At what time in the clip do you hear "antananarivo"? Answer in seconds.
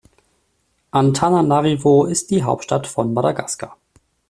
0.89-2.05